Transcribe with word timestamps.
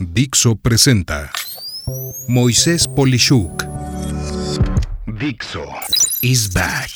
Dixo 0.00 0.56
presenta 0.56 1.30
Moisés 2.28 2.88
Polishuk. 2.88 3.64
Dixo 5.06 5.64
is 6.22 6.52
back. 6.52 6.90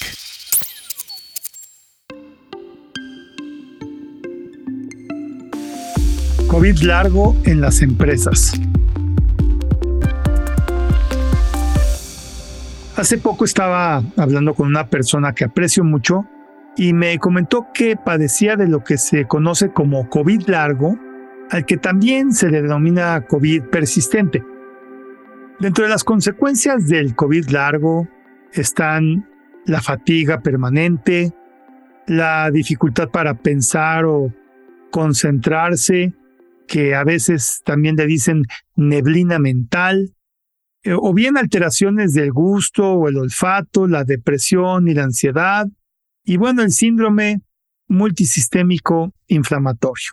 COVID 6.48 6.78
largo 6.82 7.36
en 7.44 7.60
las 7.60 7.82
empresas. 7.82 8.52
Hace 12.96 13.18
poco 13.18 13.44
estaba 13.44 14.02
hablando 14.16 14.54
con 14.54 14.68
una 14.68 14.88
persona 14.88 15.32
que 15.34 15.44
aprecio 15.44 15.84
mucho 15.84 16.24
y 16.76 16.92
me 16.92 17.18
comentó 17.18 17.66
que 17.74 17.96
padecía 17.96 18.56
de 18.56 18.68
lo 18.68 18.84
que 18.84 18.96
se 18.96 19.26
conoce 19.26 19.72
como 19.72 20.08
COVID 20.08 20.48
largo, 20.48 20.98
al 21.50 21.66
que 21.66 21.76
también 21.76 22.32
se 22.32 22.48
le 22.48 22.62
denomina 22.62 23.26
COVID 23.26 23.64
persistente. 23.64 24.44
Dentro 25.58 25.84
de 25.84 25.90
las 25.90 26.04
consecuencias 26.04 26.86
del 26.86 27.14
COVID 27.14 27.48
largo 27.50 28.08
están 28.52 29.28
la 29.66 29.82
fatiga 29.82 30.40
permanente, 30.40 31.32
la 32.06 32.50
dificultad 32.50 33.10
para 33.10 33.34
pensar 33.34 34.04
o 34.04 34.32
concentrarse, 34.90 36.14
que 36.66 36.94
a 36.94 37.04
veces 37.04 37.62
también 37.64 37.96
le 37.96 38.06
dicen 38.06 38.44
neblina 38.76 39.38
mental, 39.38 40.14
eh, 40.82 40.94
o 40.96 41.12
bien 41.12 41.36
alteraciones 41.36 42.14
del 42.14 42.32
gusto 42.32 42.92
o 42.92 43.08
el 43.08 43.18
olfato, 43.18 43.86
la 43.86 44.04
depresión 44.04 44.88
y 44.88 44.94
la 44.94 45.04
ansiedad, 45.04 45.66
y 46.24 46.36
bueno, 46.36 46.62
el 46.62 46.70
síndrome 46.70 47.42
multisistémico 47.88 49.12
inflamatorio. 49.26 50.12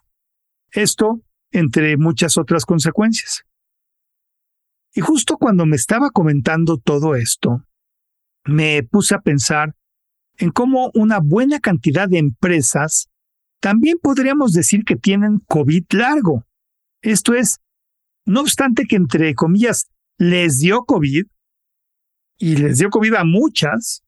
Esto 0.72 1.22
entre 1.52 1.98
muchas 1.98 2.38
otras 2.38 2.66
consecuencias. 2.66 3.44
Y 4.94 5.02
justo 5.02 5.38
cuando 5.38 5.66
me 5.66 5.76
estaba 5.76 6.10
comentando 6.10 6.78
todo 6.78 7.16
esto, 7.16 7.64
me 8.46 8.84
puse 8.84 9.16
a 9.16 9.22
pensar 9.22 9.76
en 10.38 10.52
cómo 10.52 10.92
una 10.94 11.20
buena 11.20 11.60
cantidad 11.60 12.08
de 12.08 12.20
empresas 12.20 13.10
también 13.60 13.98
podríamos 14.02 14.54
decir 14.54 14.84
que 14.86 14.96
tienen 14.96 15.40
COVID 15.48 15.86
largo. 15.92 16.46
Esto 17.02 17.34
es, 17.34 17.60
no 18.26 18.42
obstante 18.42 18.86
que 18.86 18.96
entre 18.96 19.34
comillas 19.36 19.90
les 20.18 20.60
dio 20.60 20.84
COVID, 20.84 21.26
y 22.38 22.56
les 22.56 22.78
dio 22.78 22.90
COVID 22.90 23.16
a 23.16 23.24
muchas, 23.24 24.04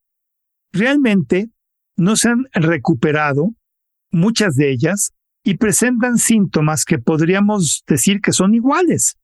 realmente 0.72 1.50
no 1.95 2.16
se 2.16 2.30
han 2.30 2.45
recuperado, 2.53 3.56
muchas 4.11 4.56
de 4.56 4.72
ellas, 4.72 5.13
y 5.43 5.57
presentan 5.57 6.17
síntomas 6.17 6.85
que 6.85 6.99
podríamos 6.99 7.83
decir 7.87 8.21
que 8.21 8.33
son 8.33 8.53
iguales, 8.53 9.17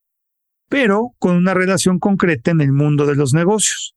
pero 0.70 1.16
con 1.20 1.36
una 1.36 1.54
relación 1.54 2.00
concreta 2.00 2.52
en 2.52 2.62
el 2.62 2.72
mundo 2.72 3.06
de 3.06 3.16
los 3.16 3.34
negocios. 3.34 3.96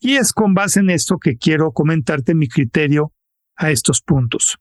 Y 0.00 0.16
es 0.16 0.32
con 0.32 0.54
base 0.54 0.80
en 0.80 0.90
esto 0.90 1.18
que 1.18 1.36
quiero 1.36 1.72
comentarte 1.72 2.34
mi 2.34 2.48
criterio 2.48 3.12
a 3.56 3.70
estos 3.70 4.00
puntos. 4.00 4.58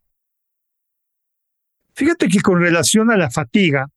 Fíjate 1.94 2.28
que 2.28 2.42
con 2.42 2.60
relación 2.60 3.12
a 3.12 3.18
la 3.18 3.30
fatiga, 3.30 3.88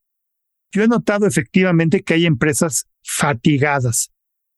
yo 0.72 0.82
he 0.82 0.88
notado 0.88 1.26
efectivamente 1.26 2.02
que 2.02 2.14
hay 2.14 2.26
empresas 2.26 2.86
fatigadas. 3.02 4.10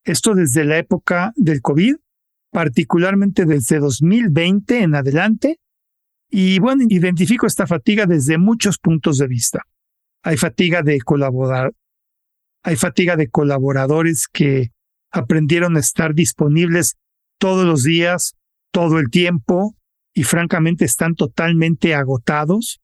Esto 0.05 0.35
desde 0.35 0.65
la 0.65 0.79
época 0.79 1.33
del 1.37 1.61
COVID 1.61 1.97
particularmente 2.53 3.47
desde 3.47 3.81
2020 3.81 4.83
en 4.83 4.95
adelante. 4.95 5.59
Y 6.35 6.61
bueno, 6.61 6.85
identifico 6.89 7.47
esta 7.47 7.67
fatiga 7.67 8.07
desde 8.07 8.39
muchos 8.39 8.79
puntos 8.79 9.19
de 9.19 9.27
vista. 9.29 9.67
Hay 10.23 10.39
fatiga 10.39 10.81
de 10.81 10.99
colaborar, 11.03 11.75
hay 12.63 12.77
fatiga 12.77 13.17
de 13.17 13.29
colaboradores 13.29 14.29
que 14.29 14.71
aprendieron 15.11 15.77
a 15.77 15.81
estar 15.81 16.15
disponibles 16.15 16.97
todos 17.39 17.67
los 17.67 17.83
días, 17.83 18.35
todo 18.71 18.99
el 18.99 19.11
tiempo, 19.11 19.77
y 20.15 20.23
francamente 20.23 20.87
están 20.87 21.17
totalmente 21.17 21.95
agotados. 21.95 22.81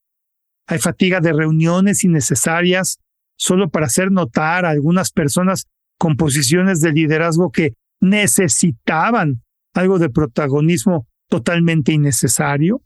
Hay 0.66 0.78
fatiga 0.78 1.20
de 1.20 1.32
reuniones 1.32 2.04
innecesarias 2.04 2.98
solo 3.38 3.70
para 3.70 3.86
hacer 3.86 4.12
notar 4.12 4.66
a 4.66 4.70
algunas 4.70 5.10
personas 5.10 5.64
con 5.98 6.16
posiciones 6.16 6.82
de 6.82 6.92
liderazgo 6.92 7.50
que 7.50 7.72
necesitaban 8.00 9.42
algo 9.72 9.98
de 9.98 10.10
protagonismo 10.10 11.06
totalmente 11.30 11.92
innecesario. 11.92 12.82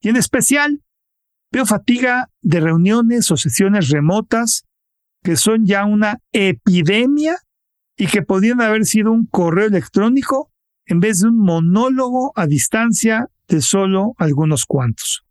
Y 0.00 0.08
en 0.08 0.16
especial, 0.16 0.82
veo 1.50 1.66
fatiga 1.66 2.30
de 2.42 2.60
reuniones 2.60 3.30
o 3.30 3.36
sesiones 3.36 3.88
remotas 3.88 4.64
que 5.22 5.36
son 5.36 5.66
ya 5.66 5.84
una 5.84 6.20
epidemia 6.32 7.36
y 7.96 8.06
que 8.06 8.22
podrían 8.22 8.60
haber 8.60 8.86
sido 8.86 9.10
un 9.10 9.26
correo 9.26 9.66
electrónico 9.66 10.52
en 10.86 11.00
vez 11.00 11.20
de 11.20 11.28
un 11.28 11.38
monólogo 11.38 12.32
a 12.36 12.46
distancia 12.46 13.28
de 13.48 13.60
solo 13.60 14.14
algunos 14.18 14.64
cuantos. 14.64 15.24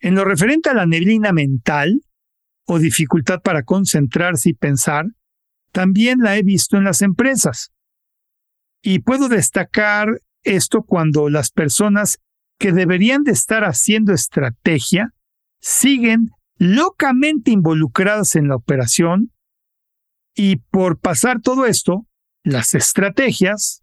En 0.00 0.14
lo 0.14 0.24
referente 0.24 0.70
a 0.70 0.74
la 0.74 0.86
neblina 0.86 1.32
mental 1.32 2.02
o 2.66 2.78
dificultad 2.78 3.40
para 3.42 3.62
concentrarse 3.62 4.50
y 4.50 4.54
pensar, 4.54 5.06
también 5.72 6.20
la 6.20 6.36
he 6.36 6.42
visto 6.42 6.76
en 6.76 6.84
las 6.84 7.02
empresas. 7.02 7.72
Y 8.82 9.00
puedo 9.00 9.28
destacar 9.28 10.22
esto 10.42 10.82
cuando 10.82 11.28
las 11.28 11.50
personas 11.50 12.18
que 12.60 12.72
deberían 12.72 13.24
de 13.24 13.32
estar 13.32 13.64
haciendo 13.64 14.12
estrategia 14.12 15.14
siguen 15.60 16.30
locamente 16.58 17.50
involucradas 17.50 18.36
en 18.36 18.48
la 18.48 18.56
operación 18.56 19.32
y 20.34 20.56
por 20.56 21.00
pasar 21.00 21.40
todo 21.40 21.64
esto, 21.64 22.06
las 22.44 22.74
estrategias, 22.74 23.82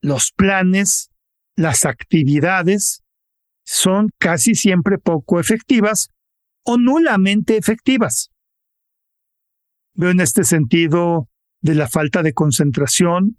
los 0.00 0.32
planes, 0.32 1.10
las 1.54 1.84
actividades 1.84 3.04
son 3.64 4.08
casi 4.18 4.54
siempre 4.54 4.96
poco 4.98 5.38
efectivas 5.38 6.08
o 6.64 6.78
nulamente 6.78 7.58
efectivas. 7.58 8.30
Veo 9.92 10.10
en 10.10 10.20
este 10.20 10.44
sentido 10.44 11.28
de 11.60 11.74
la 11.74 11.88
falta 11.88 12.22
de 12.22 12.32
concentración, 12.32 13.38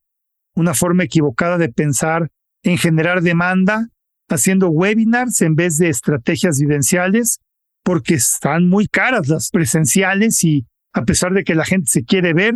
una 0.53 0.75
forma 0.75 1.05
equivocada 1.05 1.57
de 1.57 1.69
pensar 1.69 2.31
en 2.61 2.77
generar 2.77 3.23
demanda, 3.23 3.89
haciendo 4.29 4.69
webinars 4.69 5.41
en 5.41 5.55
vez 5.55 5.77
de 5.77 5.89
estrategias 5.89 6.59
vivenciales, 6.59 7.39
porque 7.83 8.15
están 8.15 8.67
muy 8.67 8.87
caras 8.87 9.27
las 9.27 9.49
presenciales 9.49 10.43
y 10.43 10.65
a 10.93 11.03
pesar 11.03 11.33
de 11.33 11.43
que 11.43 11.55
la 11.55 11.65
gente 11.65 11.89
se 11.89 12.03
quiere 12.03 12.33
ver, 12.33 12.55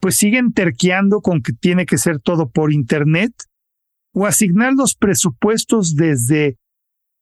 pues 0.00 0.16
siguen 0.16 0.52
terqueando 0.52 1.20
con 1.20 1.42
que 1.42 1.52
tiene 1.52 1.86
que 1.86 1.98
ser 1.98 2.20
todo 2.20 2.48
por 2.48 2.72
Internet, 2.72 3.32
o 4.12 4.26
asignar 4.26 4.72
los 4.74 4.94
presupuestos 4.94 5.94
desde 5.94 6.56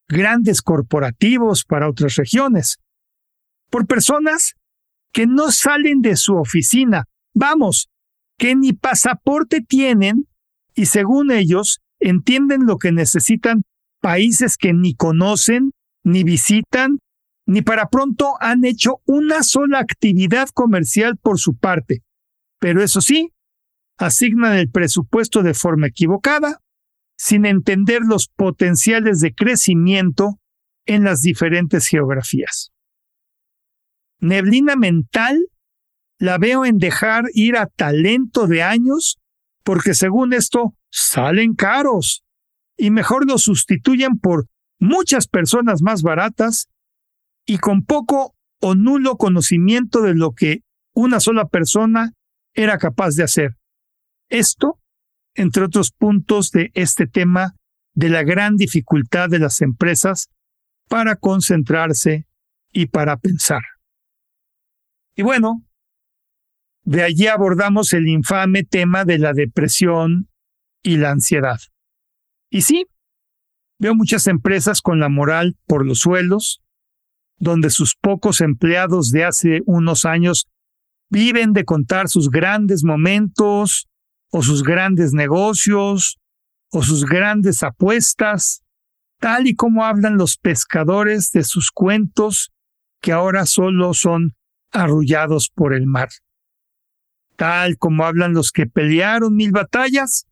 grandes 0.09 0.63
corporativos 0.63 1.65
para 1.65 1.89
otras 1.89 2.15
regiones, 2.17 2.79
por 3.71 3.87
personas 3.87 4.55
que 5.13 5.27
no 5.27 5.51
salen 5.51 6.01
de 6.01 6.17
su 6.17 6.37
oficina. 6.37 7.05
Vamos, 7.35 7.89
que 8.39 8.55
ni 8.55 8.73
pasaporte 8.73 9.61
tienen 9.61 10.29
y 10.75 10.87
según 10.87 11.31
ellos 11.31 11.81
entienden 12.01 12.67
lo 12.67 12.79
que 12.79 12.93
necesitan 12.93 13.63
países 14.01 14.57
que 14.57 14.73
ni 14.73 14.95
conocen, 14.95 15.73
ni 16.05 16.25
visitan, 16.25 16.99
ni 17.47 17.63
para 17.63 17.89
pronto 17.89 18.35
han 18.41 18.65
hecho 18.65 19.01
una 19.07 19.43
sola 19.43 19.79
actividad 19.79 20.49
comercial 20.51 21.17
por 21.17 21.39
su 21.39 21.57
parte. 21.57 22.03
Pero 22.59 22.83
eso 22.83 23.01
sí, 23.01 23.33
asignan 23.97 24.55
el 24.55 24.71
presupuesto 24.71 25.43
de 25.43 25.55
forma 25.55 25.89
equivocada, 25.89 26.61
sin 27.17 27.47
entender 27.47 28.03
los 28.03 28.29
potenciales 28.29 29.21
de 29.21 29.35
crecimiento 29.35 30.39
en 30.87 31.05
las 31.05 31.21
diferentes 31.21 31.87
geografías. 31.87 32.71
Neblina 34.21 34.77
mental 34.77 35.47
la 36.19 36.39
veo 36.39 36.65
en 36.65 36.79
dejar 36.79 37.25
ir 37.33 37.57
a 37.57 37.67
talento 37.67 38.47
de 38.47 38.63
años 38.63 39.19
porque 39.63 39.95
según 39.95 40.33
esto 40.33 40.75
salen 40.91 41.55
caros 41.55 42.25
y 42.79 42.91
mejor 42.91 43.27
los 43.27 43.43
sustituyen 43.43 44.19
por 44.19 44.47
muchas 44.79 45.27
personas 45.27 45.83
más 45.83 46.03
baratas 46.03 46.71
y 47.45 47.59
con 47.59 47.85
poco 47.85 48.37
o 48.61 48.75
nulo 48.75 49.17
conocimiento 49.17 50.01
de 50.01 50.15
lo 50.15 50.33
que 50.33 50.63
una 50.95 51.21
sola 51.21 51.47
persona 51.49 52.13
era 52.55 52.79
capaz 52.79 53.17
de 53.17 53.25
hacer. 53.25 53.57
Esto, 54.29 54.81
entre 55.35 55.65
otros 55.65 55.91
puntos 55.91 56.51
de 56.51 56.71
este 56.75 57.07
tema 57.07 57.55
de 57.95 58.09
la 58.09 58.23
gran 58.23 58.57
dificultad 58.57 59.29
de 59.29 59.41
las 59.41 59.61
empresas 59.61 60.31
para 60.89 61.17
concentrarse 61.17 62.27
y 62.73 62.87
para 62.87 63.17
pensar. 63.17 63.63
Y 65.17 65.23
bueno, 65.23 65.65
de 66.85 67.03
allí 67.03 67.27
abordamos 67.27 67.93
el 67.93 68.09
infame 68.09 68.63
tema 68.63 69.05
de 69.05 69.19
la 69.19 69.33
depresión 69.33 70.29
y 70.83 70.97
la 70.97 71.11
ansiedad. 71.11 71.59
Y 72.51 72.63
sí, 72.63 72.87
veo 73.79 73.95
muchas 73.95 74.27
empresas 74.27 74.81
con 74.81 75.01
la 75.01 75.09
moral 75.09 75.57
por 75.67 75.87
los 75.87 76.01
suelos, 76.01 76.63
donde 77.39 77.71
sus 77.71 77.95
pocos 77.95 78.41
empleados 78.41 79.11
de 79.11 79.25
hace 79.25 79.61
unos 79.67 80.05
años 80.05 80.49
viven 81.11 81.53
de 81.53 81.65
contar 81.65 82.09
sus 82.09 82.31
grandes 82.31 82.85
momentos 82.85 83.89
o 84.31 84.43
sus 84.43 84.63
grandes 84.63 85.13
negocios 85.13 86.19
o 86.71 86.83
sus 86.83 87.07
grandes 87.07 87.63
apuestas, 87.63 88.63
tal 89.19 89.47
y 89.47 89.55
como 89.55 89.85
hablan 89.85 90.17
los 90.17 90.37
pescadores 90.37 91.31
de 91.33 91.45
sus 91.45 91.71
cuentos 91.71 92.53
que 93.01 93.13
ahora 93.13 93.47
solo 93.47 93.95
son 93.95 94.35
arrullados 94.71 95.51
por 95.55 95.73
el 95.73 95.87
mar, 95.87 96.09
tal 97.37 97.79
como 97.79 98.05
hablan 98.05 98.35
los 98.35 98.53
que 98.53 98.67
pelearon 98.67 99.35
mil 99.35 99.53
batallas, 99.53 100.27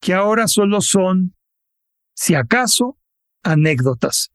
que 0.00 0.14
ahora 0.14 0.46
solo 0.48 0.80
son, 0.80 1.34
si 2.18 2.34
acaso, 2.34 2.98
anécdotas. 3.44 4.32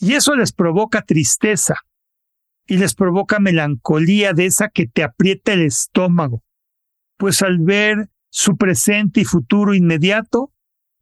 Y 0.00 0.14
eso 0.14 0.34
les 0.34 0.52
provoca 0.52 1.02
tristeza 1.02 1.76
y 2.66 2.78
les 2.78 2.96
provoca 2.96 3.38
melancolía 3.38 4.32
de 4.32 4.46
esa 4.46 4.68
que 4.68 4.88
te 4.88 5.04
aprieta 5.04 5.52
el 5.52 5.62
estómago, 5.62 6.42
pues 7.18 7.40
al 7.42 7.60
ver 7.60 8.10
su 8.30 8.56
presente 8.56 9.20
y 9.20 9.24
futuro 9.24 9.74
inmediato, 9.74 10.52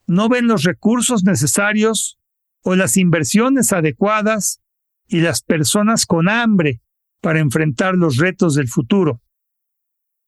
no 0.06 0.29
ven 0.29 0.49
los 0.49 0.64
recursos 0.64 1.25
necesarios 1.25 2.19
o 2.61 2.76
las 2.76 2.99
inversiones 2.99 3.73
adecuadas 3.73 4.61
y 5.08 5.23
las 5.23 5.40
personas 5.40 6.05
con 6.05 6.28
hambre 6.28 6.82
para 7.23 7.40
enfrentar 7.40 7.94
los 7.94 8.19
retos 8.19 8.55
del 8.55 8.69
futuro. 8.69 9.23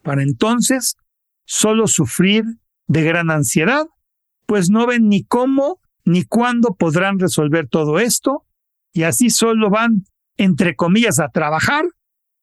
Para 0.03 0.23
entonces, 0.23 0.97
solo 1.45 1.89
sufrir 1.89 2.45
de 2.87 3.03
gran 3.03 3.31
ansiedad, 3.31 3.87
pues 4.47 4.71
no 4.71 4.87
ven 4.87 5.09
ni 5.09 5.25
cómo 5.25 5.81
ni 6.05 6.25
cuándo 6.25 6.75
podrán 6.75 7.19
resolver 7.19 7.69
todo 7.69 7.99
esto, 7.99 8.45
y 8.93 9.05
así 9.05 9.31
solo 9.31 9.71
van, 9.71 10.05
entre 10.37 10.77
comillas, 10.77 11.19
a 11.19 11.31
trabajar, 11.31 11.87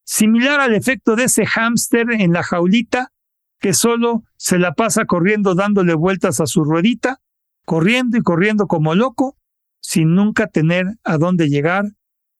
similar 0.03 0.59
al 0.59 0.73
efecto 0.73 1.15
de 1.15 1.25
ese 1.25 1.45
hámster 1.45 2.07
en 2.11 2.33
la 2.33 2.43
jaulita 2.43 3.11
que 3.59 3.73
solo 3.73 4.23
se 4.37 4.57
la 4.57 4.73
pasa 4.73 5.05
corriendo 5.05 5.53
dándole 5.53 5.93
vueltas 5.93 6.39
a 6.39 6.47
su 6.47 6.63
ruedita, 6.63 7.21
corriendo 7.65 8.17
y 8.17 8.21
corriendo 8.21 8.65
como 8.65 8.95
loco, 8.95 9.37
sin 9.79 10.15
nunca 10.15 10.47
tener 10.47 10.97
a 11.03 11.17
dónde 11.17 11.47
llegar 11.47 11.85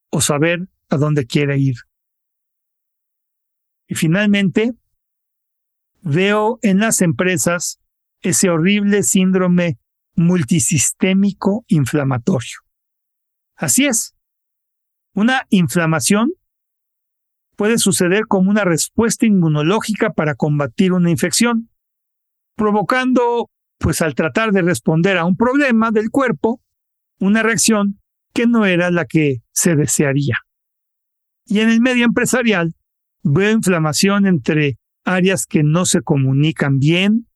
o 0.10 0.20
saber 0.20 0.68
a 0.90 0.98
dónde 0.98 1.28
quiere 1.28 1.60
ir. 1.60 1.76
Y 3.88 3.96
finalmente, 3.96 4.74
veo 6.02 6.60
en 6.62 6.80
las 6.80 7.02
empresas 7.02 7.81
ese 8.22 8.50
horrible 8.50 9.04
síndrome 9.04 9.78
multisistémico 10.16 11.66
inflamatorio. 11.68 12.60
Así 13.56 13.86
es. 13.86 14.16
Una 15.14 15.46
inflamación 15.50 16.32
puede 17.56 17.78
suceder 17.78 18.26
como 18.28 18.50
una 18.50 18.64
respuesta 18.64 19.26
inmunológica 19.26 20.14
para 20.14 20.36
combatir 20.36 20.94
una 20.94 21.12
infección, 21.12 21.70
provocando, 22.56 23.50
pues 23.78 24.02
al 24.02 24.16
tratar 24.16 24.52
de 24.52 24.62
responder 24.62 25.18
a 25.18 25.26
un 25.26 25.36
problema 25.36 25.92
del 25.92 26.10
cuerpo, 26.10 26.62
una 27.20 27.44
reacción 27.44 28.00
que 28.34 28.48
no 28.48 28.66
era 28.66 28.90
la 28.90 29.06
que 29.06 29.44
se 29.52 29.76
desearía. 29.76 30.38
Y 31.46 31.60
en 31.60 31.70
el 31.70 31.82
medio 31.82 32.06
empresarial 32.06 32.74
veo 33.24 33.52
inflamación 33.52 34.26
entre 34.26 34.78
áreas 35.04 35.46
que 35.46 35.64
no 35.64 35.86
se 35.86 36.02
comunican 36.02 36.80
bien 36.80 37.28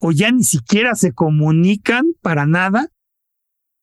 o 0.00 0.12
ya 0.12 0.32
ni 0.32 0.42
siquiera 0.42 0.94
se 0.94 1.12
comunican 1.12 2.14
para 2.22 2.46
nada. 2.46 2.88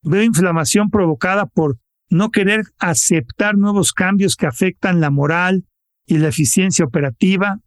Veo 0.02 0.24
inflamación 0.24 0.90
provocada 0.90 1.46
por 1.46 1.80
no 2.10 2.32
querer 2.32 2.66
aceptar 2.80 3.56
nuevos 3.56 3.94
cambios 3.94 4.36
que 4.36 4.48
afectan 4.48 5.00
la 5.00 5.12
moral 5.12 5.66
y 6.06 6.18
la 6.18 6.30
eficiencia 6.30 6.86
operativa. 6.86 7.60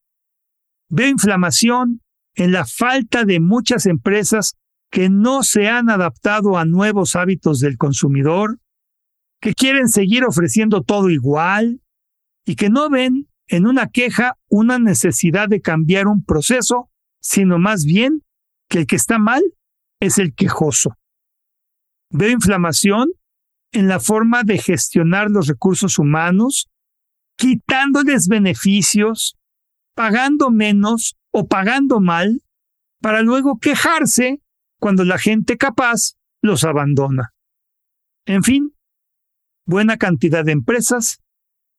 Veo 0.89 1.09
inflamación 1.09 2.03
en 2.35 2.53
la 2.53 2.67
falta 2.67 3.25
de 3.25 3.39
muchas 3.39 3.87
empresas 3.87 4.57
que 4.91 5.09
no 5.09 5.45
se 5.45 5.69
han 5.69 5.89
adaptado 5.89 6.59
a 6.59 6.65
nuevos 6.65 7.15
hábitos 7.15 7.61
del 7.61 7.77
consumidor, 7.77 8.59
que 9.41 9.55
quieren 9.55 9.89
seguir 9.89 10.25
ofreciendo 10.25 10.83
todo 10.83 11.11
igual 11.11 11.81
y 12.45 12.57
que 12.57 12.69
no 12.69 12.91
ven 12.91 13.29
en 13.47 13.67
una 13.67 13.89
queja 13.89 14.37
una 14.49 14.79
necesidad 14.79 15.49
de 15.49 15.61
cambiar 15.61 16.09
un 16.09 16.25
proceso, 16.25 16.91
sino 17.21 17.59
más 17.59 17.85
bien 17.85 18.25
que 18.71 18.79
el 18.79 18.87
que 18.87 18.97
está 18.97 19.19
mal 19.19 19.43
es 20.01 20.17
el 20.19 20.33
quejoso. 20.35 20.97
Veo 22.11 22.31
inflamación 22.31 23.11
en 23.73 23.89
la 23.89 24.01
forma 24.01 24.43
de 24.45 24.59
gestionar 24.59 25.31
los 25.31 25.49
recursos 25.49 25.99
humanos, 25.99 26.71
quitándoles 27.37 28.29
beneficios, 28.29 29.37
pagando 29.95 30.51
menos 30.51 31.17
o 31.33 31.47
pagando 31.47 32.01
mal, 32.01 32.43
para 33.03 33.23
luego 33.23 33.59
quejarse 33.59 34.41
cuando 34.79 35.05
la 35.05 35.19
gente 35.19 35.57
capaz 35.57 36.17
los 36.41 36.65
abandona. 36.65 37.35
En 38.25 38.43
fin, 38.43 38.75
buena 39.67 39.97
cantidad 39.97 40.45
de 40.45 40.53
empresas 40.53 41.21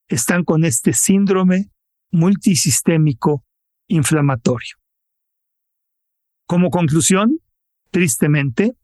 están 0.07 0.43
con 0.43 0.65
este 0.65 0.93
síndrome 0.93 1.71
multisistémico 2.11 3.45
inflamatorio. 3.87 4.80
Como 6.51 6.69
conclusión, 6.69 7.39
tristemente, 7.91 8.75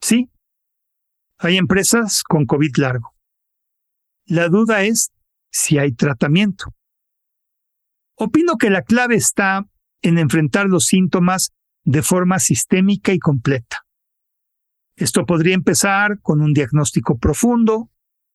sí, 0.00 0.32
hay 1.38 1.58
empresas 1.58 2.24
con 2.24 2.44
COVID 2.44 2.76
largo. 2.78 3.14
La 4.26 4.48
duda 4.48 4.82
es 4.82 5.12
si 5.48 5.78
hay 5.78 5.92
tratamiento. 5.92 6.74
Opino 8.16 8.56
que 8.56 8.68
la 8.68 8.82
clave 8.82 9.14
está 9.14 9.64
en 10.02 10.18
enfrentar 10.18 10.66
los 10.66 10.86
síntomas 10.86 11.52
de 11.84 12.02
forma 12.02 12.40
sistémica 12.40 13.12
y 13.12 13.20
completa. 13.20 13.86
Esto 14.96 15.24
podría 15.24 15.54
empezar 15.54 16.18
con 16.20 16.40
un 16.40 16.52
diagnóstico 16.52 17.16
profundo, 17.16 17.92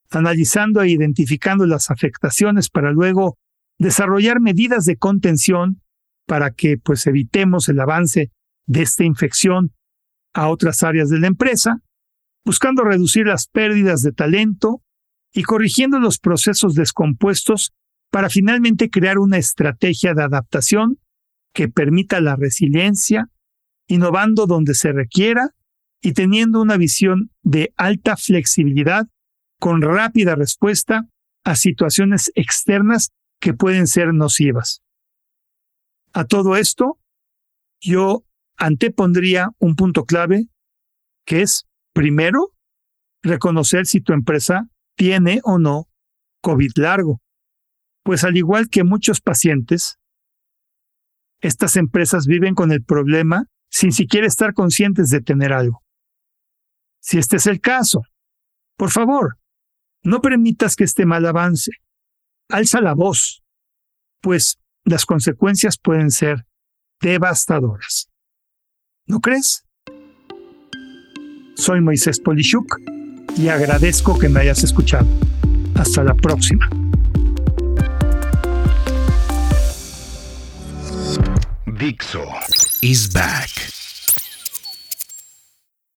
analizando 0.09 0.83
e 0.83 0.91
identificando 0.91 1.65
las 1.65 1.91
afectaciones 1.91 2.69
para 2.69 2.93
luego 2.93 3.37
desarrollar 3.77 4.39
medidas 4.39 4.85
de 4.85 4.95
contención 4.95 5.81
para 6.25 6.51
que 6.51 6.77
pues 6.77 7.05
evitemos 7.07 7.67
el 7.67 7.81
avance 7.81 8.31
de 8.69 8.83
esta 8.83 9.03
infección 9.03 9.73
a 10.33 10.47
otras 10.47 10.83
áreas 10.83 11.09
de 11.09 11.19
la 11.19 11.27
empresa, 11.27 11.81
buscando 12.45 12.83
reducir 12.83 13.25
las 13.25 13.47
pérdidas 13.47 14.03
de 14.03 14.11
talento 14.11 14.83
y 15.33 15.41
corrigiendo 15.43 15.99
los 15.99 16.19
procesos 16.19 16.75
descompuestos 16.75 17.73
para 18.11 18.29
finalmente 18.29 18.91
crear 18.91 19.17
una 19.17 19.37
estrategia 19.37 20.13
de 20.13 20.23
adaptación 20.23 20.99
que 21.51 21.67
permita 21.67 22.21
la 22.21 22.35
resiliencia, 22.35 23.29
innovando 23.87 24.45
donde 24.45 24.75
se 24.75 24.91
requiera 24.91 25.55
y 26.01 26.13
teniendo 26.13 26.61
una 26.61 26.77
visión 26.77 27.31
de 27.41 27.73
alta 27.75 28.17
flexibilidad 28.17 29.07
con 29.59 29.81
rápida 29.81 30.35
respuesta 30.35 31.07
a 31.43 31.55
situaciones 31.55 32.31
externas 32.35 33.11
que 33.41 33.55
pueden 33.55 33.87
ser 33.87 34.13
nocivas. 34.13 34.83
A 36.13 36.25
todo 36.25 36.55
esto, 36.55 36.99
yo 37.81 38.23
antepondría 38.59 39.49
un 39.57 39.75
punto 39.75 40.05
clave 40.05 40.47
que 41.25 41.41
es, 41.41 41.65
primero, 41.93 42.53
reconocer 43.23 43.85
si 43.85 44.01
tu 44.01 44.13
empresa 44.13 44.67
tiene 44.95 45.41
o 45.43 45.57
no 45.57 45.87
COVID 46.41 46.71
largo. 46.75 47.21
Pues 48.03 48.23
al 48.23 48.37
igual 48.37 48.69
que 48.69 48.83
muchos 48.83 49.21
pacientes, 49.21 49.97
estas 51.41 51.75
empresas 51.75 52.27
viven 52.27 52.53
con 52.55 52.71
el 52.71 52.83
problema 52.83 53.45
sin 53.69 53.91
siquiera 53.91 54.27
estar 54.27 54.53
conscientes 54.53 55.09
de 55.09 55.21
tener 55.21 55.53
algo. 55.53 55.83
Si 57.01 57.17
este 57.17 57.37
es 57.37 57.47
el 57.47 57.61
caso, 57.61 58.01
por 58.75 58.91
favor, 58.91 59.37
no 60.03 60.21
permitas 60.21 60.75
que 60.75 60.83
este 60.83 61.05
mal 61.05 61.25
avance. 61.25 61.71
Alza 62.49 62.81
la 62.81 62.93
voz, 62.93 63.43
pues 64.21 64.59
las 64.83 65.05
consecuencias 65.05 65.77
pueden 65.77 66.09
ser 66.09 66.45
devastadoras. 66.99 68.08
¿No 69.09 69.19
crees? 69.21 69.65
Soy 71.55 71.81
Moisés 71.81 72.19
Polishuk 72.19 72.79
y 73.35 73.47
agradezco 73.47 74.19
que 74.19 74.29
me 74.29 74.39
hayas 74.39 74.63
escuchado. 74.63 75.07
Hasta 75.73 76.03
la 76.03 76.13
próxima. 76.13 76.69
Dixo 81.65 82.23
is 82.81 83.11
back. 83.11 83.68